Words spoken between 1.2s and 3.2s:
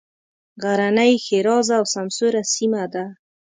ښېرازه او سمسوره سیمه ده.